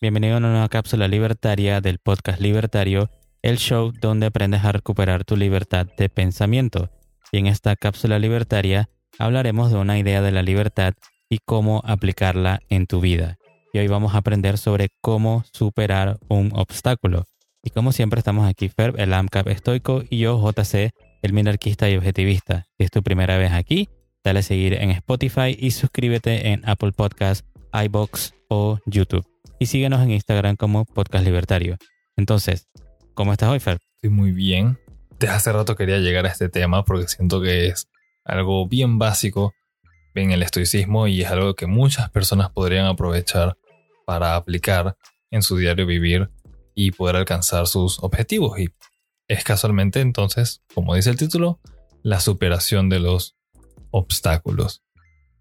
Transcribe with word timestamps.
Bienvenido 0.00 0.34
a 0.34 0.38
una 0.38 0.50
nueva 0.50 0.68
cápsula 0.68 1.08
libertaria 1.08 1.80
del 1.80 1.98
podcast 1.98 2.40
Libertario, 2.40 3.10
el 3.42 3.56
show 3.56 3.92
donde 3.98 4.26
aprendes 4.26 4.62
a 4.64 4.72
recuperar 4.72 5.24
tu 5.24 5.36
libertad 5.36 5.86
de 5.96 6.08
pensamiento. 6.08 6.90
Y 7.32 7.38
en 7.38 7.46
esta 7.46 7.76
cápsula 7.76 8.18
libertaria 8.18 8.90
hablaremos 9.18 9.70
de 9.70 9.78
una 9.78 9.98
idea 9.98 10.20
de 10.20 10.32
la 10.32 10.42
libertad 10.42 10.94
y 11.30 11.38
cómo 11.44 11.80
aplicarla 11.84 12.60
en 12.68 12.86
tu 12.86 13.00
vida. 13.00 13.38
Y 13.72 13.78
hoy 13.78 13.88
vamos 13.88 14.14
a 14.14 14.18
aprender 14.18 14.58
sobre 14.58 14.90
cómo 15.00 15.44
superar 15.52 16.18
un 16.28 16.52
obstáculo. 16.54 17.24
Y 17.62 17.70
como 17.70 17.92
siempre 17.92 18.18
estamos 18.18 18.48
aquí 18.48 18.68
Ferb, 18.68 19.00
el 19.00 19.14
AMCAP 19.14 19.48
estoico, 19.48 20.04
y 20.08 20.18
yo 20.18 20.38
JC, 20.38 20.92
el 21.22 21.32
minarquista 21.32 21.88
y 21.88 21.96
objetivista. 21.96 22.66
Si 22.78 22.84
es 22.84 22.90
tu 22.90 23.02
primera 23.02 23.38
vez 23.38 23.52
aquí, 23.52 23.88
dale 24.22 24.40
a 24.40 24.42
seguir 24.42 24.74
en 24.74 24.90
Spotify 24.90 25.56
y 25.58 25.70
suscríbete 25.70 26.48
en 26.48 26.68
Apple 26.68 26.92
Podcasts, 26.92 27.44
iBox 27.84 28.34
o 28.48 28.78
YouTube. 28.86 29.26
Y 29.58 29.66
síguenos 29.66 30.02
en 30.02 30.10
Instagram 30.10 30.56
como 30.56 30.84
Podcast 30.84 31.24
Libertario. 31.24 31.76
Entonces, 32.16 32.68
¿cómo 33.14 33.32
estás 33.32 33.50
hoy, 33.50 33.60
Fer? 33.60 33.78
Estoy 33.96 34.10
muy 34.10 34.32
bien. 34.32 34.78
Desde 35.18 35.34
hace 35.34 35.52
rato 35.52 35.76
quería 35.76 35.98
llegar 35.98 36.26
a 36.26 36.30
este 36.30 36.48
tema 36.48 36.84
porque 36.84 37.08
siento 37.08 37.40
que 37.40 37.68
es 37.68 37.88
algo 38.24 38.68
bien 38.68 38.98
básico 38.98 39.54
en 40.14 40.30
el 40.30 40.42
estoicismo 40.42 41.06
y 41.06 41.22
es 41.22 41.30
algo 41.30 41.54
que 41.54 41.66
muchas 41.66 42.10
personas 42.10 42.50
podrían 42.50 42.86
aprovechar 42.86 43.56
para 44.06 44.36
aplicar 44.36 44.96
en 45.30 45.42
su 45.42 45.56
diario 45.56 45.86
vivir 45.86 46.30
y 46.74 46.92
poder 46.92 47.16
alcanzar 47.16 47.66
sus 47.66 48.02
objetivos. 48.02 48.58
Y 48.58 48.68
es 49.28 49.44
casualmente 49.44 50.00
entonces, 50.00 50.62
como 50.74 50.94
dice 50.94 51.10
el 51.10 51.16
título, 51.16 51.60
la 52.02 52.20
superación 52.20 52.88
de 52.88 53.00
los 53.00 53.36
obstáculos. 53.90 54.82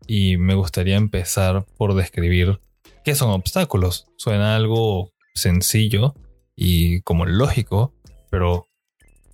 Y 0.08 0.38
me 0.38 0.54
gustaría 0.54 0.98
empezar 0.98 1.66
por 1.77 1.95
describir 1.95 2.59
qué 3.03 3.16
son 3.16 3.31
obstáculos. 3.31 4.08
Suena 4.17 4.55
algo 4.55 5.12
sencillo 5.34 6.16
y 6.56 7.02
como 7.02 7.25
lógico, 7.25 7.94
pero 8.30 8.67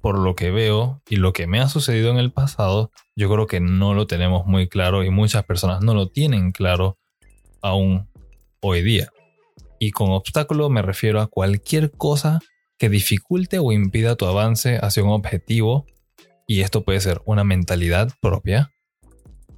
por 0.02 0.18
lo 0.18 0.36
que 0.36 0.52
veo 0.52 1.02
y 1.08 1.18
lo 1.18 1.32
que 1.32 1.48
me 1.48 1.60
ha 1.60 1.70
sucedido 1.70 2.10
en 2.10 2.18
el 2.18 2.32
pasado, 2.32 2.92
yo 3.16 3.30
creo 3.30 3.48
que 3.48 3.60
no 3.60 3.94
lo 3.94 4.08
tenemos 4.08 4.46
muy 4.48 4.68
claro 4.68 5.04
y 5.04 5.10
muchas 5.10 5.46
personas 5.46 5.82
no 5.82 5.94
lo 5.94 6.10
tienen 6.10 6.52
claro 6.52 6.98
aún 7.62 8.10
hoy 8.62 8.82
día. 8.82 9.10
Y 9.80 9.92
con 9.92 10.12
obstáculo 10.12 10.70
me 10.70 10.82
refiero 10.82 11.22
a 11.22 11.28
cualquier 11.28 11.92
cosa 11.92 12.40
que 12.78 12.90
dificulte 12.90 13.60
o 13.60 13.72
impida 13.72 14.16
tu 14.16 14.26
avance 14.26 14.80
hacia 14.82 15.04
un 15.04 15.12
objetivo. 15.12 15.86
Y 16.48 16.62
esto 16.62 16.84
puede 16.84 17.00
ser 17.00 17.22
una 17.26 17.44
mentalidad 17.44 18.12
propia, 18.22 18.72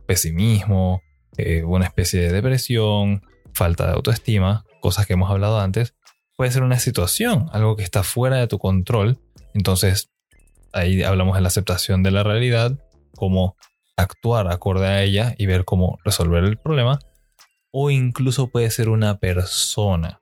pesimismo, 0.06 1.02
eh, 1.38 1.64
una 1.64 1.86
especie 1.86 2.22
de 2.22 2.32
depresión, 2.32 3.24
falta 3.54 3.88
de 3.88 3.94
autoestima, 3.94 4.66
cosas 4.82 5.06
que 5.06 5.14
hemos 5.14 5.30
hablado 5.30 5.60
antes. 5.60 5.96
Puede 6.36 6.52
ser 6.52 6.64
una 6.64 6.80
situación, 6.80 7.50
algo 7.52 7.76
que 7.76 7.84
está 7.84 8.04
fuera 8.04 8.38
de 8.38 8.48
tu 8.48 8.58
control. 8.60 9.20
Entonces, 9.54 10.10
ahí 10.74 11.04
hablamos 11.04 11.36
de 11.36 11.42
la 11.42 11.48
aceptación 11.48 12.04
de 12.04 12.12
la 12.12 12.24
realidad, 12.24 12.78
cómo 13.16 13.56
actuar 13.96 14.52
acorde 14.52 14.88
a 14.88 15.04
ella 15.04 15.36
y 15.38 15.46
ver 15.46 15.66
cómo 15.66 16.00
resolver 16.04 16.44
el 16.44 16.58
problema. 16.58 17.00
O 17.72 17.90
incluso 17.90 18.48
puede 18.48 18.70
ser 18.72 18.90
una 18.90 19.20
persona. 19.20 20.20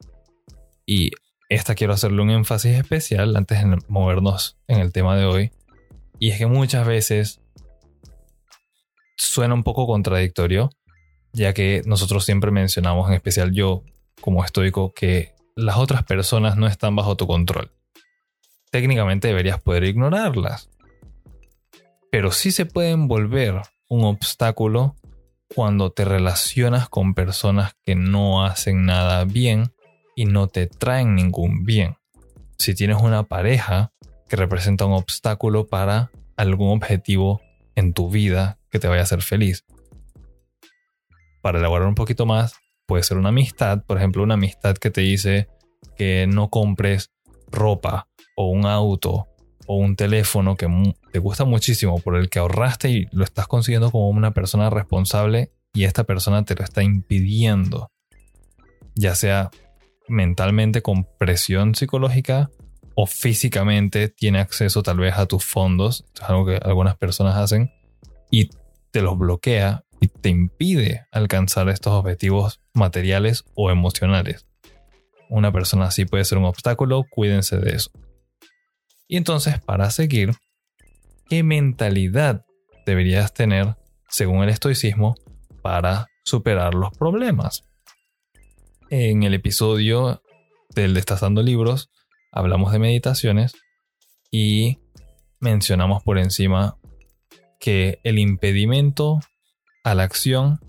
Y 0.86 1.12
esta 1.50 1.76
quiero 1.76 1.94
hacerle 1.94 2.22
un 2.22 2.30
énfasis 2.30 2.78
especial 2.78 3.36
antes 3.36 3.59
de 3.59 3.78
movernos 3.88 4.58
en 4.68 4.80
el 4.80 4.94
tema 4.94 5.18
de 5.18 5.26
hoy. 5.26 5.52
Y 6.20 6.30
es 6.30 6.38
que 6.38 6.46
muchas 6.46 6.86
veces 6.86 7.41
suena 9.22 9.53
un 9.53 9.64
poco 9.64 9.86
contradictorio, 9.86 10.72
ya 11.31 11.53
que 11.53 11.81
nosotros 11.86 12.25
siempre 12.25 12.52
mencionamos, 12.52 13.08
en 13.08 13.16
especial 13.16 13.52
yo 13.52 13.83
como 14.19 14.44
estoico, 14.44 14.94
que 14.94 15.33
las 15.55 15.78
otras 15.78 16.03
personas 16.03 16.58
no 16.58 16.67
están 16.67 16.95
bajo 16.95 17.16
tu 17.16 17.28
control. 17.28 17.72
Técnicamente 18.72 19.28
deberías 19.28 19.61
poder 19.61 19.83
ignorarlas. 19.83 20.69
Pero 22.12 22.31
sí 22.31 22.51
se 22.51 22.66
pueden 22.66 23.07
volver 23.07 23.62
un 23.88 24.06
obstáculo 24.06 24.96
cuando 25.53 25.91
te 25.91 26.06
relacionas 26.06 26.90
con 26.90 27.13
personas 27.13 27.73
que 27.84 27.96
no 27.96 28.46
hacen 28.46 28.85
nada 28.85 29.23
bien 29.25 29.73
y 30.16 30.25
no 30.25 30.47
te 30.47 30.67
traen 30.67 31.16
ningún 31.16 31.63
bien. 31.63 31.97
Si 32.57 32.73
tienes 32.73 33.01
una 33.01 33.23
pareja 33.23 33.91
que 34.29 34.35
representa 34.35 34.85
un 34.85 34.94
obstáculo 34.94 35.67
para 35.67 36.12
algún 36.38 36.69
objetivo 36.69 37.41
en 37.75 37.94
tu 37.94 38.09
vida 38.09 38.60
que 38.72 38.80
te 38.80 38.88
vaya 38.88 39.02
a 39.02 39.04
hacer 39.04 39.22
feliz. 39.22 39.66
Para 41.42 41.59
elaborar 41.59 41.88
un 41.88 41.96
poquito 41.96 42.26
más, 42.26 42.56
puede 42.86 43.04
ser 43.04 43.18
una 43.18 43.30
amistad, 43.30 43.84
por 43.86 43.98
ejemplo, 43.98 44.24
una 44.24 44.36
amistad 44.36 44.76
que 44.78 44.92
te 44.92 45.02
dice 45.02 45.48
que 45.98 46.28
no 46.28 46.50
compres 46.50 47.12
ropa 47.52 48.08
o 48.36 48.48
un 48.50 48.66
auto 48.66 49.28
o 49.68 49.76
un 49.76 49.96
teléfono 49.96 50.56
que 50.56 50.68
te 51.12 51.20
gusta 51.20 51.46
muchísimo 51.46 52.00
por 52.00 52.16
el 52.16 52.30
que 52.30 52.40
ahorraste 52.40 52.90
y 52.90 53.08
lo 53.12 53.24
estás 53.24 53.48
consiguiendo 53.48 53.92
como 53.92 54.09
una 54.09 54.32
persona 54.32 54.70
responsable 54.70 55.52
y 55.74 55.86
esta 55.86 56.03
persona 56.03 56.44
te 56.44 56.56
lo 56.56 56.64
está 56.64 56.84
impidiendo. 56.84 57.92
Ya 58.96 59.16
sea 59.16 59.52
mentalmente 60.08 60.82
con 60.82 61.08
presión 61.18 61.76
psicológica 61.76 62.50
o 62.96 63.06
físicamente 63.06 64.09
tiene 64.09 64.40
acceso 64.40 64.84
tal 64.84 64.98
vez 64.98 65.18
a 65.18 65.26
tus 65.26 65.46
fondos, 65.46 66.06
es 66.14 66.22
algo 66.24 66.46
que 66.46 66.59
algunas 66.62 66.98
personas 66.98 67.38
hacen, 67.38 67.72
y 68.30 68.50
te 68.91 69.02
los 69.02 69.18
bloquea 69.18 69.84
y 70.00 70.07
te 70.07 70.29
impide 70.29 71.06
alcanzar 71.12 71.69
estos 71.69 71.94
objetivos 71.94 72.62
materiales 72.74 73.46
o 73.56 73.72
emocionales. 73.72 74.46
Una 75.29 75.52
persona 75.52 75.85
así 75.85 76.06
puede 76.06 76.25
ser 76.25 76.38
un 76.38 76.46
obstáculo, 76.46 77.06
cuídense 77.09 77.57
de 77.57 77.75
eso. 77.75 77.91
Y 79.07 79.18
entonces, 79.18 79.59
para 79.59 79.90
seguir, 79.91 80.34
¿qué 81.29 81.44
mentalidad 81.44 82.46
deberías 82.85 83.34
tener, 83.34 83.75
según 84.09 84.44
el 84.44 84.50
estoicismo, 84.50 85.16
para 85.62 86.08
superar 86.25 86.73
los 86.73 86.91
problemas? 86.97 87.63
En 88.90 89.23
el 89.23 89.34
episodio 89.34 90.22
del 90.75 90.94
Destazando 90.94 91.44
Libros 91.44 91.90
hablamos 92.31 92.72
de 92.72 92.79
meditaciones 92.79 93.53
y 94.31 94.79
mencionamos 95.40 96.03
por 96.03 96.18
encima 96.18 96.78
que 97.61 98.01
el 98.03 98.19
impedimento 98.19 99.22
a 99.85 99.95
la 99.95 100.03
acción 100.03 100.59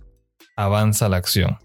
avanza 0.57 1.09
la 1.09 1.17
acción. 1.17 1.59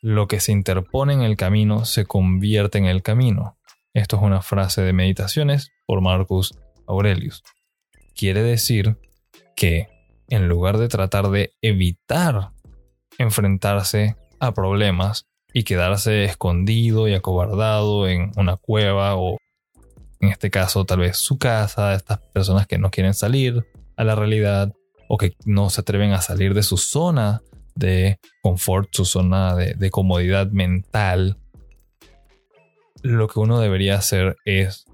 Lo 0.00 0.28
que 0.28 0.38
se 0.38 0.52
interpone 0.52 1.14
en 1.14 1.22
el 1.22 1.36
camino 1.36 1.84
se 1.84 2.06
convierte 2.06 2.78
en 2.78 2.86
el 2.86 3.02
camino. 3.02 3.58
Esto 3.94 4.16
es 4.16 4.22
una 4.22 4.42
frase 4.42 4.82
de 4.82 4.92
meditaciones 4.92 5.72
por 5.84 6.00
Marcus 6.00 6.54
Aurelius. 6.86 7.42
Quiere 8.14 8.44
decir 8.44 8.96
que 9.56 9.88
en 10.28 10.48
lugar 10.48 10.78
de 10.78 10.86
tratar 10.86 11.30
de 11.30 11.50
evitar 11.60 12.52
enfrentarse 13.18 14.14
a 14.38 14.52
problemas, 14.52 15.26
y 15.52 15.64
quedarse 15.64 16.24
escondido 16.24 17.08
y 17.08 17.14
acobardado 17.14 18.08
en 18.08 18.32
una 18.36 18.56
cueva 18.56 19.16
o 19.16 19.38
en 20.20 20.28
este 20.30 20.50
caso 20.50 20.84
tal 20.84 21.00
vez 21.00 21.16
su 21.16 21.38
casa, 21.38 21.94
estas 21.94 22.18
personas 22.32 22.66
que 22.66 22.78
no 22.78 22.90
quieren 22.90 23.14
salir 23.14 23.66
a 23.96 24.04
la 24.04 24.14
realidad 24.14 24.72
o 25.08 25.18
que 25.18 25.34
no 25.44 25.70
se 25.70 25.82
atreven 25.82 26.12
a 26.12 26.22
salir 26.22 26.54
de 26.54 26.62
su 26.62 26.76
zona 26.76 27.42
de 27.74 28.18
confort, 28.42 28.88
su 28.92 29.04
zona 29.04 29.54
de, 29.54 29.90
comodidad 29.90 30.48
mental, 30.50 31.38
lo 33.02 33.28
que 33.28 33.40
uno 33.40 33.60
debería 33.60 33.96
hacer 33.96 34.36
es 34.44 34.84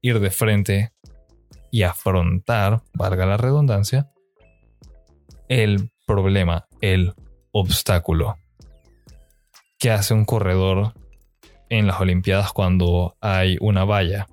ir 0.00 0.20
de 0.20 0.30
frente 0.30 0.92
y 1.70 1.82
afrontar, 1.82 2.82
valga 2.92 3.24
la 3.26 3.36
redundancia, 3.36 4.10
el 5.48 5.90
problema, 6.06 6.66
el 6.80 7.14
obstáculo. 7.52 8.36
¿Qué 9.78 9.90
hace 9.90 10.14
un 10.14 10.24
corredor 10.24 10.94
en 11.68 11.86
las 11.86 12.00
Olimpiadas 12.00 12.52
cuando 12.52 13.16
hay 13.20 13.56
una 13.60 13.84
valla? 13.84 14.28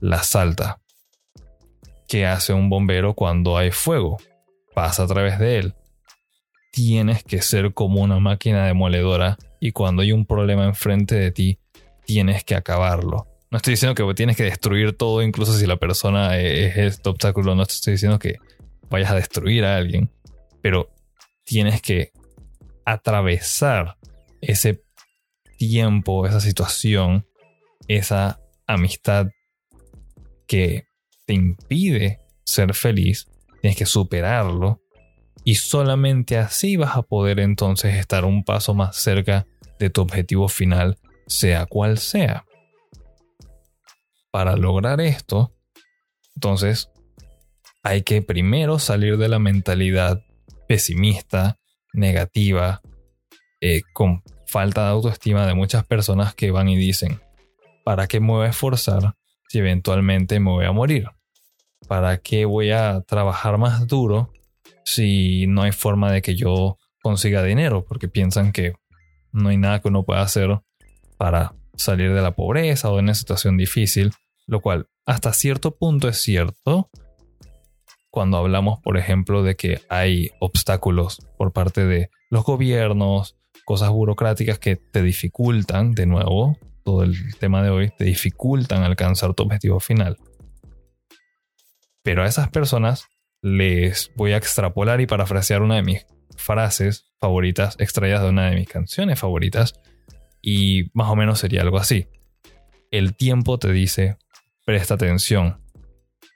La 0.00 0.22
salta. 0.22 0.81
¿Qué 2.12 2.26
hace 2.26 2.52
un 2.52 2.68
bombero 2.68 3.14
cuando 3.14 3.56
hay 3.56 3.70
fuego? 3.70 4.18
Pasa 4.74 5.04
a 5.04 5.06
través 5.06 5.38
de 5.38 5.56
él. 5.56 5.74
Tienes 6.70 7.24
que 7.24 7.40
ser 7.40 7.72
como 7.72 8.02
una 8.02 8.18
máquina 8.18 8.66
demoledora 8.66 9.38
y 9.60 9.72
cuando 9.72 10.02
hay 10.02 10.12
un 10.12 10.26
problema 10.26 10.66
enfrente 10.66 11.14
de 11.14 11.30
ti, 11.30 11.58
tienes 12.04 12.44
que 12.44 12.54
acabarlo. 12.54 13.28
No 13.50 13.56
estoy 13.56 13.72
diciendo 13.72 13.94
que 13.94 14.12
tienes 14.12 14.36
que 14.36 14.42
destruir 14.42 14.94
todo, 14.94 15.22
incluso 15.22 15.54
si 15.54 15.64
la 15.64 15.76
persona 15.76 16.36
es 16.36 16.76
este 16.76 17.08
obstáculo, 17.08 17.54
no 17.54 17.62
estoy 17.62 17.94
diciendo 17.94 18.18
que 18.18 18.36
vayas 18.90 19.10
a 19.10 19.14
destruir 19.14 19.64
a 19.64 19.78
alguien, 19.78 20.10
pero 20.60 20.90
tienes 21.44 21.80
que 21.80 22.12
atravesar 22.84 23.96
ese 24.42 24.84
tiempo, 25.56 26.26
esa 26.26 26.40
situación, 26.40 27.26
esa 27.88 28.38
amistad 28.66 29.28
que 30.46 30.91
te 31.32 31.36
impide 31.36 32.20
ser 32.44 32.74
feliz, 32.74 33.26
tienes 33.62 33.78
que 33.78 33.86
superarlo 33.86 34.82
y 35.44 35.54
solamente 35.54 36.36
así 36.36 36.76
vas 36.76 36.94
a 36.94 37.00
poder 37.00 37.40
entonces 37.40 37.94
estar 37.94 38.26
un 38.26 38.44
paso 38.44 38.74
más 38.74 38.96
cerca 38.96 39.46
de 39.78 39.88
tu 39.88 40.02
objetivo 40.02 40.48
final, 40.48 40.98
sea 41.26 41.64
cual 41.64 41.96
sea. 41.96 42.44
Para 44.30 44.56
lograr 44.56 45.00
esto, 45.00 45.54
entonces, 46.34 46.90
hay 47.82 48.02
que 48.02 48.20
primero 48.20 48.78
salir 48.78 49.16
de 49.16 49.30
la 49.30 49.38
mentalidad 49.38 50.22
pesimista, 50.68 51.58
negativa, 51.94 52.82
eh, 53.62 53.80
con 53.94 54.22
falta 54.46 54.82
de 54.82 54.90
autoestima 54.90 55.46
de 55.46 55.54
muchas 55.54 55.86
personas 55.86 56.34
que 56.34 56.50
van 56.50 56.68
y 56.68 56.76
dicen, 56.76 57.22
¿para 57.84 58.06
qué 58.06 58.20
me 58.20 58.28
voy 58.28 58.46
a 58.46 58.50
esforzar 58.50 59.14
si 59.48 59.60
eventualmente 59.60 60.38
me 60.40 60.50
voy 60.50 60.66
a 60.66 60.72
morir? 60.72 61.06
¿Para 61.92 62.16
qué 62.16 62.46
voy 62.46 62.70
a 62.70 63.02
trabajar 63.02 63.58
más 63.58 63.86
duro 63.86 64.32
si 64.82 65.46
no 65.46 65.60
hay 65.60 65.72
forma 65.72 66.10
de 66.10 66.22
que 66.22 66.34
yo 66.34 66.78
consiga 67.02 67.42
dinero? 67.42 67.84
Porque 67.84 68.08
piensan 68.08 68.50
que 68.50 68.72
no 69.30 69.50
hay 69.50 69.58
nada 69.58 69.82
que 69.82 69.88
uno 69.88 70.02
pueda 70.02 70.22
hacer 70.22 70.58
para 71.18 71.52
salir 71.74 72.14
de 72.14 72.22
la 72.22 72.30
pobreza 72.30 72.90
o 72.90 72.94
de 72.94 73.02
una 73.02 73.12
situación 73.12 73.58
difícil, 73.58 74.10
lo 74.46 74.62
cual 74.62 74.86
hasta 75.04 75.34
cierto 75.34 75.76
punto 75.76 76.08
es 76.08 76.16
cierto 76.16 76.88
cuando 78.08 78.38
hablamos, 78.38 78.80
por 78.80 78.96
ejemplo, 78.96 79.42
de 79.42 79.56
que 79.56 79.82
hay 79.90 80.30
obstáculos 80.40 81.18
por 81.36 81.52
parte 81.52 81.84
de 81.84 82.08
los 82.30 82.42
gobiernos, 82.42 83.36
cosas 83.66 83.90
burocráticas 83.90 84.58
que 84.58 84.76
te 84.76 85.02
dificultan, 85.02 85.92
de 85.92 86.06
nuevo, 86.06 86.56
todo 86.84 87.02
el 87.02 87.36
tema 87.38 87.62
de 87.62 87.68
hoy, 87.68 87.90
te 87.98 88.04
dificultan 88.04 88.82
alcanzar 88.82 89.34
tu 89.34 89.42
objetivo 89.42 89.78
final. 89.78 90.16
Pero 92.02 92.22
a 92.22 92.26
esas 92.26 92.48
personas 92.48 93.06
les 93.42 94.12
voy 94.16 94.32
a 94.32 94.36
extrapolar 94.36 95.00
y 95.00 95.06
parafrasear 95.06 95.62
una 95.62 95.76
de 95.76 95.82
mis 95.82 96.06
frases 96.36 97.12
favoritas 97.20 97.76
extraídas 97.78 98.22
de 98.22 98.28
una 98.28 98.50
de 98.50 98.56
mis 98.56 98.68
canciones 98.68 99.18
favoritas 99.18 99.74
y 100.40 100.90
más 100.92 101.08
o 101.08 101.16
menos 101.16 101.38
sería 101.38 101.62
algo 101.62 101.78
así. 101.78 102.08
El 102.90 103.14
tiempo 103.14 103.58
te 103.58 103.72
dice, 103.72 104.16
presta 104.64 104.94
atención, 104.94 105.60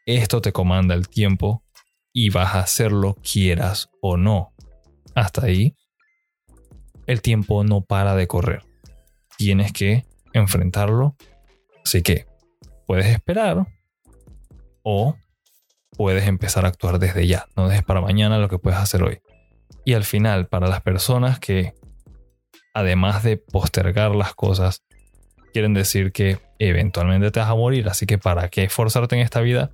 esto 0.06 0.40
te 0.40 0.52
comanda 0.52 0.94
el 0.94 1.08
tiempo 1.08 1.64
y 2.12 2.30
vas 2.30 2.54
a 2.54 2.60
hacerlo 2.60 3.16
quieras 3.22 3.90
o 4.00 4.16
no. 4.16 4.54
Hasta 5.14 5.46
ahí, 5.46 5.74
el 7.06 7.20
tiempo 7.22 7.64
no 7.64 7.82
para 7.82 8.14
de 8.14 8.26
correr. 8.26 8.62
Tienes 9.36 9.72
que 9.72 10.06
enfrentarlo. 10.32 11.16
Así 11.84 12.02
que 12.02 12.26
puedes 12.86 13.06
esperar 13.06 13.66
o 14.82 15.16
puedes 15.96 16.26
empezar 16.26 16.64
a 16.64 16.68
actuar 16.68 16.98
desde 16.98 17.26
ya. 17.26 17.46
No 17.56 17.68
dejes 17.68 17.84
para 17.84 18.00
mañana 18.00 18.38
lo 18.38 18.48
que 18.48 18.58
puedes 18.58 18.78
hacer 18.78 19.02
hoy. 19.02 19.20
Y 19.84 19.94
al 19.94 20.04
final, 20.04 20.48
para 20.48 20.68
las 20.68 20.82
personas 20.82 21.38
que, 21.38 21.74
además 22.74 23.22
de 23.22 23.36
postergar 23.36 24.14
las 24.14 24.34
cosas, 24.34 24.82
quieren 25.52 25.74
decir 25.74 26.12
que 26.12 26.38
eventualmente 26.58 27.30
te 27.30 27.40
vas 27.40 27.48
a 27.48 27.54
morir, 27.54 27.88
así 27.88 28.04
que 28.06 28.18
¿para 28.18 28.48
qué 28.48 28.64
esforzarte 28.64 29.16
en 29.16 29.22
esta 29.22 29.40
vida? 29.40 29.70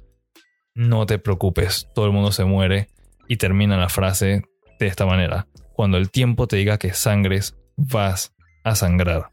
No 0.74 1.06
te 1.06 1.19
preocupes, 1.19 1.88
todo 1.94 2.06
el 2.06 2.12
mundo 2.12 2.32
se 2.32 2.44
muere 2.44 2.88
y 3.28 3.36
termina 3.36 3.76
la 3.76 3.88
frase 3.88 4.42
de 4.78 4.86
esta 4.86 5.06
manera. 5.06 5.46
Cuando 5.74 5.96
el 5.98 6.10
tiempo 6.10 6.46
te 6.46 6.56
diga 6.56 6.78
que 6.78 6.92
sangres, 6.92 7.56
vas 7.76 8.34
a 8.64 8.74
sangrar. 8.74 9.28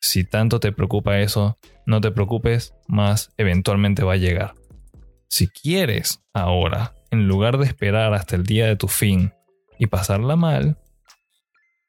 Si 0.00 0.24
tanto 0.24 0.60
te 0.60 0.72
preocupa 0.72 1.18
eso, 1.18 1.58
no 1.84 2.00
te 2.00 2.10
preocupes, 2.10 2.74
más 2.86 3.32
eventualmente 3.36 4.04
va 4.04 4.14
a 4.14 4.16
llegar. 4.16 4.54
Si 5.28 5.48
quieres 5.48 6.20
ahora, 6.32 6.94
en 7.10 7.28
lugar 7.28 7.58
de 7.58 7.66
esperar 7.66 8.14
hasta 8.14 8.36
el 8.36 8.44
día 8.44 8.66
de 8.66 8.76
tu 8.76 8.88
fin 8.88 9.32
y 9.78 9.86
pasarla 9.86 10.36
mal, 10.36 10.78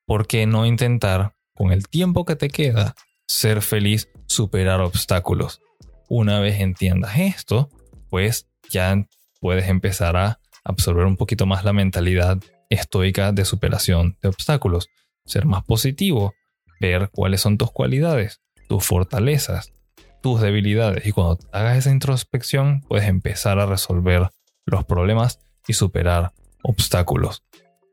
¿por 0.06 0.28
qué 0.28 0.46
no 0.46 0.66
intentar, 0.66 1.34
con 1.54 1.72
el 1.72 1.88
tiempo 1.88 2.26
que 2.26 2.36
te 2.36 2.50
queda, 2.50 2.96
ser 3.28 3.62
feliz, 3.62 4.10
superar 4.26 4.82
obstáculos? 4.82 5.62
Una 6.10 6.40
vez 6.40 6.60
entiendas 6.60 7.18
esto, 7.18 7.70
pues 8.10 8.48
ya 8.70 9.06
puedes 9.40 9.68
empezar 9.70 10.18
a 10.18 10.40
absorber 10.64 11.06
un 11.06 11.18
poquito 11.18 11.46
más 11.46 11.64
la 11.64 11.74
mentalidad 11.74 12.38
estoica 12.70 13.32
de 13.32 13.46
superación 13.46 14.18
de 14.22 14.30
obstáculos, 14.30 14.90
ser 15.26 15.46
más 15.46 15.64
positivo, 15.64 16.34
ver 16.80 17.10
cuáles 17.12 17.42
son 17.42 17.58
tus 17.58 17.72
cualidades, 17.72 18.42
tus 18.68 18.86
fortalezas, 18.86 19.74
tus 20.22 20.42
debilidades 20.42 21.06
y 21.06 21.12
cuando 21.12 21.40
hagas 21.52 21.78
esa 21.78 21.92
introspección 21.92 22.82
puedes 22.82 23.08
empezar 23.08 23.60
a 23.60 23.66
resolver 23.66 24.30
los 24.66 24.86
problemas 24.86 25.40
y 25.68 25.74
superar 25.74 26.34
obstáculos. 26.64 27.44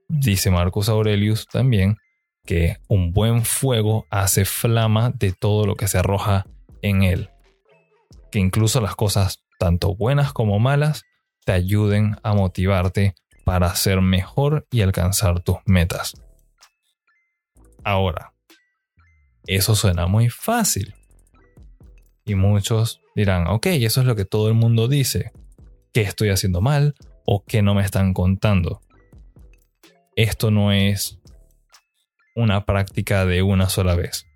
Dice 0.09 0.51
Marcus 0.51 0.89
Aurelius 0.89 1.47
también 1.47 1.97
que 2.45 2.79
un 2.89 3.13
buen 3.13 3.45
fuego 3.45 4.07
hace 4.11 4.45
flama 4.45 5.11
de 5.11 5.33
todo 5.33 5.67
lo 5.67 5.77
que 5.77 5.89
se 5.89 5.99
arroja 5.99 6.47
en 6.83 7.03
él. 7.03 7.31
Que 8.31 8.39
incluso 8.39 8.81
las 8.81 8.95
cosas, 8.97 9.43
tanto 9.59 9.95
buenas 9.95 10.33
como 10.33 10.59
malas, 10.59 11.05
te 11.45 11.53
ayuden 11.53 12.17
a 12.23 12.35
motivarte 12.35 13.15
para 13.45 13.75
ser 13.75 14.01
mejor 14.01 14.67
y 14.71 14.83
alcanzar 14.83 15.41
tus 15.41 15.59
metas. 15.67 16.15
Ahora, 17.83 18.33
eso 19.47 19.75
suena 19.75 20.07
muy 20.07 20.29
fácil. 20.31 20.95
Y 22.25 22.35
muchos 22.35 23.01
dirán, 23.15 23.47
ok, 23.47 23.67
eso 23.67 24.01
es 24.01 24.07
lo 24.07 24.17
que 24.17 24.25
todo 24.25 24.49
el 24.49 24.55
mundo 24.55 24.89
dice. 24.89 25.33
¿Qué 25.93 26.03
estoy 26.03 26.31
haciendo 26.31 26.61
mal 26.61 26.95
o 27.25 27.45
qué 27.45 27.63
no 27.63 27.75
me 27.75 27.83
están 27.83 28.15
contando? 28.15 28.81
Esto 30.17 30.51
no 30.51 30.73
es 30.73 31.19
una 32.35 32.65
práctica 32.65 33.27
de 33.27 33.43
una 33.43 33.69
sola 33.69 33.95
vez. 33.95 34.27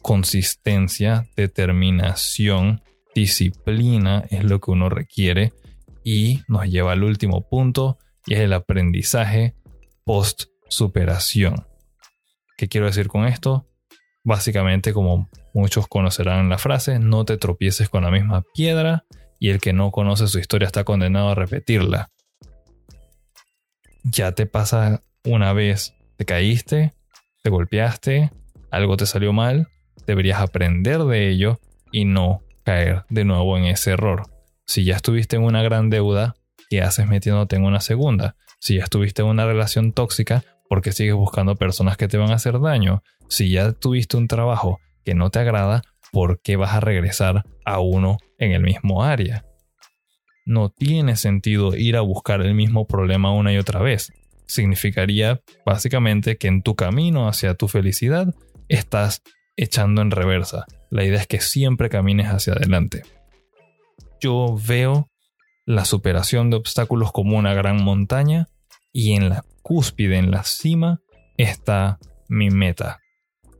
Consistencia, 0.00 1.26
determinación, 1.36 2.82
disciplina 3.14 4.24
es 4.30 4.44
lo 4.44 4.60
que 4.60 4.70
uno 4.70 4.88
requiere 4.88 5.52
y 6.04 6.40
nos 6.48 6.66
lleva 6.66 6.92
al 6.92 7.04
último 7.04 7.48
punto 7.48 7.98
y 8.26 8.34
es 8.34 8.40
el 8.40 8.52
aprendizaje 8.52 9.54
post 10.04 10.44
superación. 10.68 11.66
¿Qué 12.56 12.68
quiero 12.68 12.86
decir 12.86 13.08
con 13.08 13.26
esto? 13.26 13.66
Básicamente, 14.24 14.92
como 14.92 15.28
muchos 15.54 15.88
conocerán 15.88 16.48
la 16.48 16.58
frase, 16.58 16.98
no 16.98 17.24
te 17.24 17.36
tropieces 17.36 17.88
con 17.88 18.04
la 18.04 18.10
misma 18.10 18.42
piedra 18.54 19.04
y 19.38 19.50
el 19.50 19.60
que 19.60 19.72
no 19.72 19.90
conoce 19.90 20.28
su 20.28 20.38
historia 20.38 20.66
está 20.66 20.84
condenado 20.84 21.30
a 21.30 21.34
repetirla. 21.34 22.10
Ya 24.04 24.32
te 24.32 24.46
pasa 24.46 25.02
una 25.24 25.52
vez, 25.52 25.94
te 26.16 26.24
caíste, 26.24 26.94
te 27.42 27.50
golpeaste, 27.50 28.30
algo 28.70 28.96
te 28.96 29.06
salió 29.06 29.32
mal, 29.32 29.68
deberías 30.06 30.40
aprender 30.40 31.04
de 31.04 31.28
ello 31.28 31.60
y 31.90 32.04
no 32.04 32.42
caer 32.64 33.04
de 33.08 33.24
nuevo 33.24 33.56
en 33.58 33.64
ese 33.64 33.92
error. 33.92 34.22
Si 34.66 34.84
ya 34.84 34.96
estuviste 34.96 35.36
en 35.36 35.42
una 35.42 35.62
gran 35.62 35.90
deuda, 35.90 36.36
¿qué 36.70 36.82
haces 36.82 37.06
metiéndote 37.06 37.56
en 37.56 37.64
una 37.64 37.80
segunda? 37.80 38.36
Si 38.60 38.76
ya 38.76 38.84
estuviste 38.84 39.22
en 39.22 39.28
una 39.28 39.44
relación 39.46 39.92
tóxica, 39.92 40.44
¿por 40.68 40.82
qué 40.82 40.92
sigues 40.92 41.14
buscando 41.14 41.56
personas 41.56 41.96
que 41.96 42.08
te 42.08 42.16
van 42.16 42.30
a 42.30 42.36
hacer 42.36 42.60
daño? 42.60 43.02
Si 43.28 43.50
ya 43.50 43.72
tuviste 43.72 44.16
un 44.16 44.28
trabajo 44.28 44.80
que 45.04 45.14
no 45.14 45.30
te 45.30 45.40
agrada, 45.40 45.82
¿por 46.12 46.40
qué 46.40 46.56
vas 46.56 46.74
a 46.74 46.80
regresar 46.80 47.44
a 47.64 47.80
uno 47.80 48.18
en 48.38 48.52
el 48.52 48.62
mismo 48.62 49.04
área? 49.04 49.44
No 50.44 50.70
tiene 50.70 51.16
sentido 51.16 51.76
ir 51.76 51.96
a 51.96 52.00
buscar 52.00 52.40
el 52.42 52.54
mismo 52.54 52.86
problema 52.86 53.32
una 53.32 53.52
y 53.52 53.58
otra 53.58 53.80
vez. 53.80 54.12
Significaría 54.46 55.40
básicamente 55.64 56.36
que 56.36 56.48
en 56.48 56.62
tu 56.62 56.74
camino 56.74 57.28
hacia 57.28 57.54
tu 57.54 57.68
felicidad 57.68 58.34
estás 58.68 59.22
echando 59.56 60.02
en 60.02 60.10
reversa. 60.10 60.66
La 60.90 61.04
idea 61.04 61.20
es 61.20 61.26
que 61.26 61.40
siempre 61.40 61.88
camines 61.88 62.26
hacia 62.26 62.54
adelante. 62.54 63.02
Yo 64.20 64.56
veo 64.66 65.10
la 65.64 65.84
superación 65.84 66.50
de 66.50 66.56
obstáculos 66.56 67.12
como 67.12 67.38
una 67.38 67.54
gran 67.54 67.82
montaña 67.82 68.48
y 68.92 69.12
en 69.12 69.28
la 69.28 69.44
cúspide, 69.62 70.18
en 70.18 70.30
la 70.30 70.44
cima, 70.44 71.00
está 71.36 71.98
mi 72.28 72.50
meta, 72.50 73.01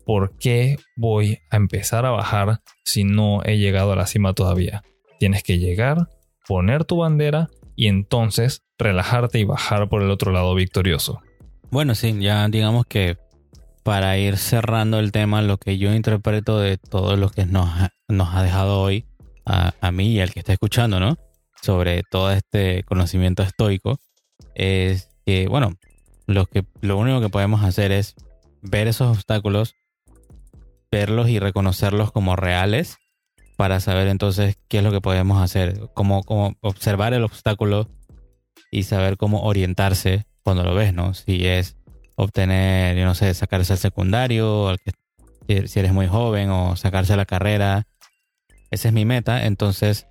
¿por 0.04 0.36
qué 0.38 0.76
voy 0.96 1.38
a 1.50 1.56
empezar 1.56 2.06
a 2.06 2.10
bajar 2.10 2.60
si 2.84 3.04
no 3.04 3.42
he 3.44 3.58
llegado 3.58 3.92
a 3.92 3.96
la 3.96 4.06
cima 4.06 4.34
todavía? 4.34 4.82
Tienes 5.18 5.42
que 5.42 5.58
llegar, 5.58 6.08
poner 6.46 6.84
tu 6.84 6.98
bandera 6.98 7.48
y 7.76 7.88
entonces 7.88 8.62
relajarte 8.78 9.38
y 9.38 9.44
bajar 9.44 9.88
por 9.88 10.02
el 10.02 10.10
otro 10.10 10.32
lado 10.32 10.54
victorioso. 10.54 11.20
Bueno, 11.70 11.94
sí, 11.94 12.14
ya 12.20 12.48
digamos 12.48 12.84
que 12.86 13.16
para 13.82 14.16
ir 14.18 14.36
cerrando 14.36 14.98
el 14.98 15.12
tema, 15.12 15.42
lo 15.42 15.56
que 15.56 15.78
yo 15.78 15.94
interpreto 15.94 16.58
de 16.58 16.76
todo 16.78 17.16
lo 17.16 17.30
que 17.30 17.46
nos, 17.46 17.68
ha 17.70 18.42
dejado 18.42 18.80
hoy 18.80 19.06
a, 19.44 19.72
a 19.80 19.90
mí 19.90 20.12
y 20.12 20.20
al 20.20 20.32
que 20.32 20.40
está 20.40 20.52
escuchando, 20.52 21.00
¿no? 21.00 21.16
Sobre 21.62 22.02
todo 22.10 22.30
este 22.30 22.82
conocimiento 22.84 23.42
estoico, 23.42 23.98
es 24.54 25.08
que, 25.24 25.48
bueno, 25.48 25.72
lo, 26.26 26.46
que, 26.46 26.64
lo 26.80 26.96
único 26.96 27.20
que 27.20 27.28
podemos 27.28 27.62
hacer 27.64 27.92
es 27.92 28.14
ver 28.60 28.88
esos 28.88 29.16
obstáculos, 29.16 29.74
verlos 30.92 31.30
y 31.30 31.40
reconocerlos 31.40 32.12
como 32.12 32.36
reales 32.36 32.98
para 33.56 33.80
saber 33.80 34.08
entonces 34.08 34.58
qué 34.68 34.78
es 34.78 34.84
lo 34.84 34.92
que 34.92 35.00
podemos 35.00 35.42
hacer, 35.42 35.88
cómo, 35.94 36.20
observar 36.60 37.14
el 37.14 37.24
obstáculo 37.24 37.88
y 38.70 38.84
saber 38.84 39.16
cómo 39.16 39.42
orientarse 39.42 40.26
cuando 40.44 40.62
lo 40.62 40.74
ves, 40.74 40.92
¿no? 40.92 41.14
Si 41.14 41.46
es 41.46 41.76
obtener, 42.14 42.96
yo 42.96 43.04
no 43.04 43.14
sé, 43.14 43.32
sacarse 43.34 43.76
secundario, 43.76 44.68
al 44.68 44.78
que 44.80 45.66
si 45.66 45.78
eres 45.78 45.92
muy 45.92 46.06
joven 46.06 46.50
o 46.50 46.76
sacarse 46.76 47.16
la 47.16 47.24
carrera. 47.24 47.86
Esa 48.70 48.88
es 48.88 48.94
mi 48.94 49.04
meta. 49.04 49.46
Entonces, 49.46 50.06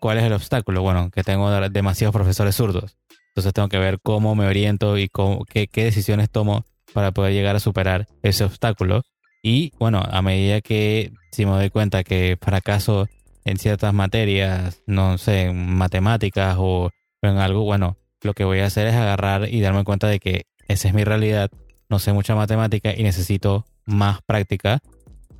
¿cuál 0.00 0.18
es 0.18 0.24
el 0.24 0.32
obstáculo? 0.32 0.82
Bueno, 0.82 1.10
que 1.10 1.22
tengo 1.22 1.50
demasiados 1.68 2.14
profesores 2.14 2.56
zurdos. 2.56 2.96
Entonces 3.28 3.52
tengo 3.52 3.68
que 3.68 3.78
ver 3.78 3.98
cómo 4.02 4.34
me 4.34 4.46
oriento 4.46 4.98
y 4.98 5.08
qué, 5.48 5.68
qué 5.68 5.84
decisiones 5.84 6.30
tomo 6.30 6.64
para 6.92 7.12
poder 7.12 7.32
llegar 7.32 7.56
a 7.56 7.60
superar 7.60 8.06
ese 8.22 8.44
obstáculo. 8.44 9.02
Y 9.46 9.72
bueno, 9.78 10.02
a 10.02 10.22
medida 10.22 10.62
que 10.62 11.12
si 11.30 11.44
me 11.44 11.52
doy 11.52 11.68
cuenta 11.68 12.02
que 12.02 12.38
fracaso 12.40 13.06
en 13.44 13.58
ciertas 13.58 13.92
materias, 13.92 14.82
no 14.86 15.18
sé, 15.18 15.42
en 15.42 15.76
matemáticas 15.76 16.56
o 16.58 16.88
en 17.20 17.36
algo, 17.36 17.62
bueno, 17.62 17.98
lo 18.22 18.32
que 18.32 18.44
voy 18.44 18.60
a 18.60 18.66
hacer 18.66 18.86
es 18.86 18.94
agarrar 18.94 19.52
y 19.52 19.60
darme 19.60 19.84
cuenta 19.84 20.08
de 20.08 20.18
que 20.18 20.46
esa 20.66 20.88
es 20.88 20.94
mi 20.94 21.04
realidad, 21.04 21.50
no 21.90 21.98
sé 21.98 22.14
mucha 22.14 22.34
matemática 22.34 22.94
y 22.96 23.02
necesito 23.02 23.66
más 23.84 24.20
práctica 24.24 24.78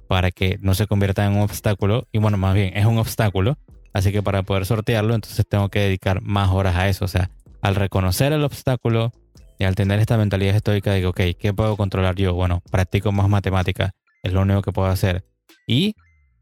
para 0.06 0.30
que 0.30 0.58
no 0.61 0.75
se 0.75 0.87
convierta 0.87 1.25
en 1.25 1.32
un 1.32 1.40
obstáculo. 1.40 2.06
Y 2.12 2.18
bueno, 2.18 2.37
más 2.37 2.52
bien, 2.54 2.76
es 2.76 2.84
un 2.84 2.99
obstáculo. 2.99 3.56
Así 3.94 4.12
que 4.12 4.23
para 4.23 4.42
poder 4.42 4.66
sortearlo, 4.66 5.14
entonces 5.14 5.46
tengo 5.49 5.70
que 5.70 5.80
dedicar 5.80 6.20
más 6.20 6.50
horas 6.50 6.76
a 6.76 6.90
eso. 6.90 7.06
O 7.06 7.08
sea, 7.08 7.30
al 7.62 7.75
reconocer 7.75 8.34
el 8.34 8.44
obstáculo 8.44 9.12
y 9.58 9.64
al 9.64 9.75
tener 9.75 10.00
esta 10.00 10.16
mentalidad 10.16 10.56
estoica, 10.56 10.94
digo, 10.94 11.11
ok, 11.11 11.20
¿qué 11.38 11.52
puedo 11.54 11.76
controlar 11.76 12.16
yo? 12.16 12.34
Bueno, 12.34 12.62
practico 12.70 13.12
más 13.12 13.28
matemática. 13.28 13.92
Es 14.23 14.32
lo 14.32 14.42
único 14.42 14.62
que 14.62 14.73
puedo 14.73 14.88
hacer. 14.88 15.25
Y 15.66 15.94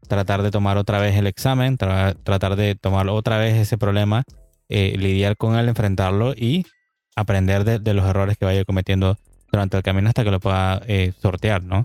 tratar 0.07 0.41
de 0.41 0.51
tomar 0.51 0.77
otra 0.77 0.99
vez 0.99 1.15
el 1.15 1.27
examen, 1.27 1.77
tratar 1.77 2.55
de 2.55 2.75
tomar 2.75 3.07
otra 3.09 3.37
vez 3.37 3.55
ese 3.55 3.77
problema, 3.77 4.23
eh, 4.69 4.95
lidiar 4.97 5.37
con 5.37 5.55
él, 5.55 5.69
enfrentarlo 5.69 6.33
y 6.33 6.65
aprender 7.15 7.63
de, 7.63 7.93
los 7.93 8.05
errores 8.05 8.37
que 8.37 8.45
vaya 8.45 8.65
cometiendo 8.65 9.17
durante 9.51 9.77
el 9.77 9.83
camino 9.83 10.09
hasta 10.09 10.23
que 10.23 10.31
lo 10.31 10.39
pueda 10.39 10.81
eh, 10.87 11.13
sortear, 11.21 11.63
¿no? 11.63 11.83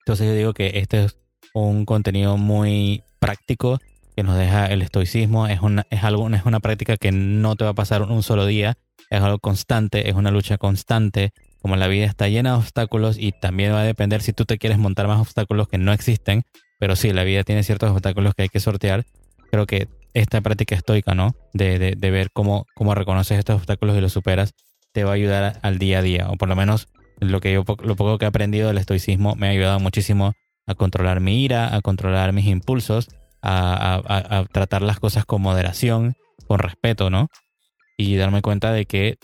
Entonces 0.00 0.26
yo 0.26 0.34
digo 0.34 0.54
que 0.54 0.72
este 0.74 1.04
es 1.04 1.16
un 1.54 1.84
contenido 1.86 2.36
muy 2.36 3.02
práctico 3.18 3.80
que 4.14 4.22
nos 4.22 4.36
deja 4.36 4.66
el 4.66 4.82
estoicismo. 4.82 5.46
Es 5.46 5.60
una, 5.60 5.86
es 5.90 6.04
algo, 6.04 6.28
es 6.30 6.44
una 6.44 6.60
práctica 6.60 6.96
que 6.96 7.12
no 7.12 7.56
te 7.56 7.64
va 7.64 7.70
a 7.70 7.74
pasar 7.74 8.02
un 8.02 8.22
solo 8.22 8.46
día. 8.46 8.76
Es 9.10 9.20
algo 9.20 9.38
constante, 9.38 10.08
es 10.08 10.14
una 10.14 10.30
lucha 10.30 10.58
constante. 10.58 11.32
Como 11.60 11.76
la 11.76 11.88
vida 11.88 12.06
está 12.06 12.28
llena 12.28 12.52
de 12.52 12.58
obstáculos 12.58 13.16
y 13.18 13.32
también 13.32 13.72
va 13.72 13.80
a 13.80 13.84
depender 13.84 14.22
si 14.22 14.32
tú 14.32 14.44
te 14.44 14.58
quieres 14.58 14.78
montar 14.78 15.08
más 15.08 15.20
obstáculos 15.20 15.68
que 15.68 15.78
no 15.78 15.92
existen. 15.92 16.44
Pero 16.78 16.96
sí, 16.96 17.12
la 17.12 17.24
vida 17.24 17.42
tiene 17.42 17.62
ciertos 17.62 17.90
obstáculos 17.90 18.34
que 18.34 18.42
hay 18.42 18.48
que 18.48 18.60
sortear. 18.60 19.04
Creo 19.50 19.66
que 19.66 19.88
esta 20.14 20.40
práctica 20.40 20.74
estoica, 20.74 21.14
¿no? 21.14 21.34
De, 21.52 21.78
de, 21.78 22.10
ver 22.10 22.30
cómo, 22.32 22.66
cómo 22.74 22.94
reconoces 22.94 23.38
estos 23.38 23.56
obstáculos 23.56 23.96
y 23.96 24.00
los 24.00 24.12
superas, 24.12 24.54
te 24.92 25.04
va 25.04 25.10
a 25.10 25.14
ayudar 25.14 25.58
al 25.62 25.78
día 25.78 25.98
a 25.98 26.02
día. 26.02 26.30
O 26.30 26.36
por 26.36 26.48
lo 26.48 26.56
menos 26.56 26.88
lo 27.20 27.40
que 27.40 27.52
yo 27.52 27.64
lo 27.82 27.96
poco 27.96 28.18
que 28.18 28.24
he 28.24 28.28
aprendido 28.28 28.68
del 28.68 28.78
estoicismo 28.78 29.34
me 29.36 29.48
ha 29.48 29.50
ayudado 29.50 29.80
muchísimo 29.80 30.32
a 30.66 30.74
controlar 30.74 31.20
mi 31.20 31.44
ira, 31.44 31.74
a 31.74 31.80
controlar 31.80 32.32
mis 32.32 32.46
impulsos, 32.46 33.08
a, 33.42 34.44
tratar 34.52 34.82
las 34.82 34.98
cosas 34.98 35.24
con 35.24 35.42
moderación, 35.42 36.14
con 36.46 36.58
respeto, 36.58 37.10
¿no? 37.10 37.28
Y 37.96 38.16
darme 38.16 38.42
cuenta 38.42 38.72
de 38.72 38.86
que 38.86 39.18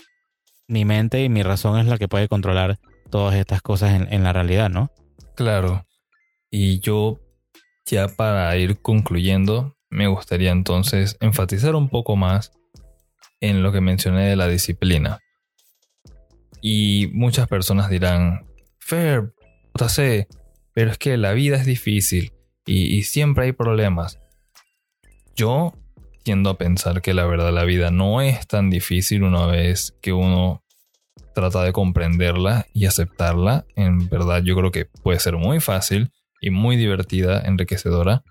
mi 0.67 0.85
mente 0.85 1.23
y 1.23 1.29
mi 1.29 1.43
razón 1.43 1.79
es 1.79 1.85
la 1.87 1.97
que 1.97 2.07
puede 2.07 2.27
controlar 2.27 2.79
todas 3.09 3.35
estas 3.35 3.61
cosas 3.61 4.09
en, 4.09 4.23
la 4.23 4.33
realidad, 4.33 4.69
¿no? 4.69 4.91
Claro. 5.35 5.85
Y 6.49 6.79
yo, 6.79 7.19
ya 7.85 8.07
para 8.07 8.55
ir 8.57 8.81
concluyendo, 8.81 9.77
me 9.89 10.07
gustaría 10.07 10.51
entonces 10.51 11.17
enfatizar 11.19 11.75
un 11.75 11.89
poco 11.89 12.15
más 12.15 12.51
en 13.39 13.61
lo 13.61 13.71
que 13.71 13.81
mencioné 13.81 14.27
de 14.27 14.35
la 14.35 14.47
disciplina. 14.47 15.19
Y 16.61 17.07
muchas 17.13 17.47
personas 17.47 17.89
dirán, 17.89 18.47
Fer, 18.79 19.33
puta 19.71 19.89
sé, 19.89 20.27
pero 20.73 20.91
es 20.91 20.97
que 20.97 21.17
la 21.17 21.33
vida 21.33 21.57
es 21.57 21.65
difícil 21.65 22.33
y, 22.65 23.03
siempre 23.03 23.45
hay 23.45 23.51
problemas. 23.51 24.19
Yo 25.35 25.73
tiendo 26.23 26.49
a 26.49 26.57
pensar 26.57 27.01
que 27.01 27.13
la 27.13 27.25
verdad 27.25 27.51
la 27.53 27.63
vida 27.63 27.91
no 27.91 28.21
es 28.21 28.47
tan 28.47 28.69
difícil 28.69 29.23
una 29.23 29.45
vez 29.45 29.95
que 30.01 30.13
uno 30.13 30.63
trata 31.35 31.63
de 31.63 31.73
comprenderla 31.73 32.65
y 32.73 32.85
aceptarla. 32.85 33.65
En 33.75 34.09
verdad 34.09 34.41
yo 34.43 34.55
creo 34.55 34.71
que 34.71 34.85
puede 34.85 35.19
ser 35.19 35.37
muy 35.37 35.59
fácil 35.59 36.11
y 36.41 36.49
muy 36.49 36.75
divertida, 36.75 37.41
enriquecedora. 37.41 38.23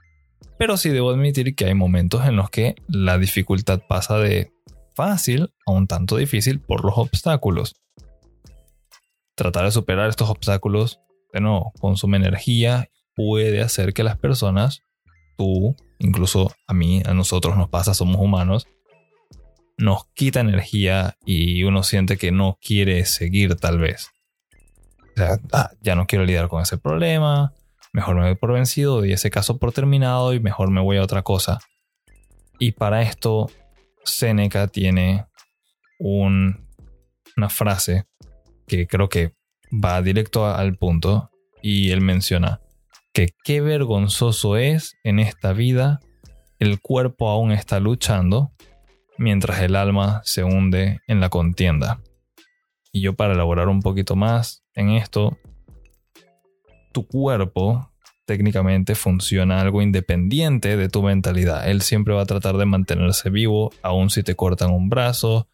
Pero 0.59 0.77
sí 0.77 0.91
debo 0.91 1.11
admitir 1.11 1.55
que 1.55 1.67
hay 1.67 1.75
momentos 1.75 2.25
en 2.27 2.37
los 2.37 2.51
que 2.51 2.75
la 2.89 3.19
dificultad 3.19 3.81
pasa 3.89 4.19
de 4.19 4.53
fácil 4.95 5.53
a 5.67 5.73
un 5.73 5.87
tanto 5.87 6.17
difícil 6.17 6.61
por 6.61 6.85
los 6.85 6.97
obstáculos 6.97 7.77
tratar 9.35 9.65
de 9.65 9.73
superar 9.73 10.09
estos 10.09 10.31
obstáculos, 10.31 11.01
de 11.33 11.41
nuevo, 11.41 11.73
consume 11.81 12.17
energía, 12.17 12.89
puede 13.15 13.61
hacer 13.61 13.93
que 13.93 14.05
las 14.05 14.19
personas, 14.19 14.83
tú, 15.37 15.77
incluso 15.99 16.53
a 16.67 16.75
mí, 16.75 17.03
a 17.05 17.15
nosotros 17.15 17.57
nos 17.57 17.69
pasa, 17.69 17.95
somos 17.95 18.21
humanos, 18.21 18.67
nos 19.77 20.07
quita 20.15 20.41
energía 20.41 21.17
y 21.25 21.65
uno 21.65 21.83
siente 21.83 22.17
que 22.17 22.33
no 22.33 22.59
quiere 22.61 23.05
seguir 23.05 23.57
tal 23.57 23.79
vez. 23.79 24.11
O 25.01 25.17
sea, 25.17 25.39
ah, 25.53 25.71
ya 25.83 25.95
no 25.95 26.07
quiero 26.07 26.25
lidiar 26.25 26.49
con 26.49 26.63
ese 26.63 26.79
problema, 26.79 27.53
mejor 27.93 28.17
me 28.17 28.23
voy 28.23 28.35
por 28.35 28.53
vencido, 28.53 29.05
y 29.05 29.13
ese 29.13 29.31
caso 29.31 29.59
por 29.59 29.73
terminado 29.73 30.33
y 30.33 30.41
mejor 30.41 30.71
me 30.71 30.81
voy 30.81 30.97
a 30.97 31.03
otra 31.03 31.23
cosa. 31.23 31.61
Y 32.59 32.73
para 32.73 33.03
esto, 33.03 33.51
Seneca 34.05 34.69
tiene 34.69 35.27
un, 35.99 36.67
una 37.37 37.51
frase 37.51 38.05
que 38.67 38.87
creo 38.87 39.09
que 39.09 39.35
va 39.73 40.01
directo 40.01 40.47
al 40.47 40.77
punto 40.77 41.31
y 41.63 41.91
él 41.91 42.01
menciona 42.01 42.62
que 43.13 43.29
qué 43.45 43.61
vergonzoso 43.61 44.57
es 44.57 44.97
en 45.05 45.19
esta 45.19 45.53
vida 45.53 46.01
el 46.63 46.81
cuerpo 46.81 47.29
aún 47.29 47.51
está 47.51 47.81
luchando 47.81 48.53
mientras 49.19 49.61
el 49.63 49.75
alma 49.75 50.21
se 50.25 50.45
hunde 50.45 51.01
en 51.09 51.19
la 51.19 51.29
contienda. 51.29 52.01
Y 52.93 53.01
yo 53.01 53.15
para 53.15 53.35
elaborar 53.35 53.69
un 53.69 53.81
poquito 53.81 54.15
más 54.15 54.63
en 54.75 54.91
esto, 54.91 55.37
tu 56.93 57.07
cuerpo 57.07 57.91
técnicamente 58.27 58.95
funciona 58.95 59.61
algo 59.61 59.83
independiente 59.83 60.77
de 60.77 60.89
tu 60.89 61.03
mentalidad. 61.03 61.69
Él 61.69 61.83
siempre 61.83 62.15
va 62.15 62.23
a 62.23 62.27
tratar 62.27 62.57
de 62.57 62.67
mantenerse 62.67 63.29
vivo, 63.29 63.73
aun 63.83 64.11
si 64.11 64.23
te 64.23 64.37
cortan 64.37 64.71
un 64.71 64.89
brazo. 64.89 65.49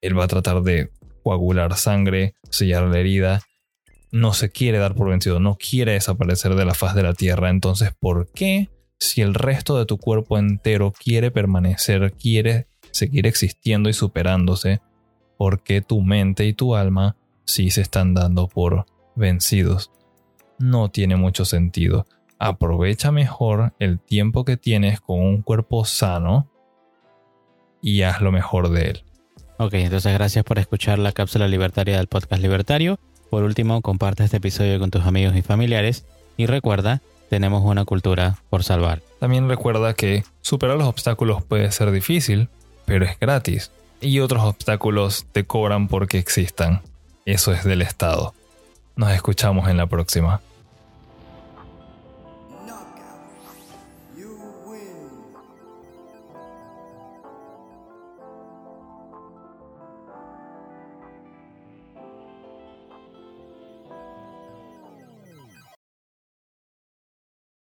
Él 0.00 0.16
va 0.16 0.24
a 0.24 0.28
tratar 0.28 0.62
de 0.62 0.90
coagular 1.24 1.76
sangre, 1.76 2.34
sellar 2.50 2.84
la 2.84 2.98
herida. 3.00 3.40
No 4.12 4.34
se 4.34 4.50
quiere 4.50 4.78
dar 4.78 4.94
por 4.94 5.08
vencido, 5.08 5.40
no 5.40 5.56
quiere 5.56 5.92
desaparecer 5.92 6.54
de 6.54 6.64
la 6.64 6.74
faz 6.74 6.94
de 6.94 7.02
la 7.02 7.14
tierra. 7.14 7.50
Entonces, 7.50 7.92
¿por 7.98 8.30
qué 8.30 8.70
si 9.02 9.20
el 9.20 9.34
resto 9.34 9.76
de 9.78 9.86
tu 9.86 9.98
cuerpo 9.98 10.38
entero 10.38 10.92
quiere 10.92 11.30
permanecer, 11.30 12.12
quiere 12.12 12.68
seguir 12.92 13.26
existiendo 13.26 13.88
y 13.88 13.92
superándose, 13.92 14.80
¿por 15.36 15.62
qué 15.62 15.80
tu 15.80 16.02
mente 16.02 16.46
y 16.46 16.52
tu 16.52 16.76
alma 16.76 17.16
sí 17.44 17.70
se 17.70 17.80
están 17.80 18.14
dando 18.14 18.48
por 18.48 18.86
vencidos? 19.16 19.90
No 20.58 20.90
tiene 20.90 21.16
mucho 21.16 21.44
sentido. 21.44 22.06
Aprovecha 22.38 23.10
mejor 23.10 23.74
el 23.78 23.98
tiempo 23.98 24.44
que 24.44 24.56
tienes 24.56 25.00
con 25.00 25.20
un 25.20 25.42
cuerpo 25.42 25.84
sano 25.84 26.48
y 27.80 28.02
haz 28.02 28.20
lo 28.20 28.30
mejor 28.30 28.70
de 28.70 28.90
él. 28.90 29.04
Ok, 29.58 29.74
entonces 29.74 30.12
gracias 30.14 30.44
por 30.44 30.58
escuchar 30.58 30.98
la 30.98 31.12
cápsula 31.12 31.48
libertaria 31.48 31.96
del 31.96 32.06
podcast 32.06 32.42
libertario. 32.42 32.98
Por 33.32 33.44
último, 33.44 33.80
comparte 33.80 34.24
este 34.24 34.36
episodio 34.36 34.78
con 34.78 34.90
tus 34.90 35.06
amigos 35.06 35.34
y 35.34 35.40
familiares 35.40 36.04
y 36.36 36.44
recuerda, 36.44 37.00
tenemos 37.30 37.64
una 37.64 37.86
cultura 37.86 38.36
por 38.50 38.62
salvar. 38.62 39.00
También 39.20 39.48
recuerda 39.48 39.94
que 39.94 40.22
superar 40.42 40.76
los 40.76 40.86
obstáculos 40.86 41.42
puede 41.42 41.72
ser 41.72 41.92
difícil, 41.92 42.50
pero 42.84 43.06
es 43.06 43.18
gratis. 43.18 43.72
Y 44.02 44.20
otros 44.20 44.42
obstáculos 44.42 45.24
te 45.32 45.44
cobran 45.44 45.88
porque 45.88 46.18
existan. 46.18 46.82
Eso 47.24 47.54
es 47.54 47.64
del 47.64 47.80
Estado. 47.80 48.34
Nos 48.96 49.10
escuchamos 49.12 49.66
en 49.70 49.78
la 49.78 49.86
próxima. 49.86 50.42